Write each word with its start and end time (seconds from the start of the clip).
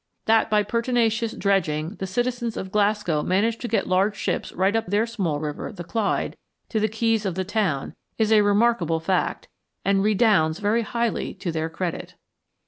That 0.25 0.49
by 0.49 0.63
pertinacious 0.63 1.31
dredging 1.33 1.97
the 1.97 2.07
citizens 2.07 2.57
of 2.57 2.71
Glasgow 2.71 3.21
manage 3.21 3.59
to 3.59 3.67
get 3.67 3.85
large 3.85 4.15
ships 4.15 4.51
right 4.53 4.75
up 4.75 4.87
their 4.87 5.05
small 5.05 5.39
river, 5.39 5.71
the 5.71 5.83
Clyde, 5.83 6.37
to 6.69 6.79
the 6.79 6.89
quays 6.89 7.23
of 7.23 7.35
the 7.35 7.45
town, 7.45 7.93
is 8.17 8.31
a 8.31 8.41
remarkable 8.41 8.99
fact, 8.99 9.47
and 9.85 10.01
redounds 10.01 10.57
very 10.57 10.81
highly 10.81 11.35
to 11.35 11.51
their 11.51 11.69
credit. 11.69 12.15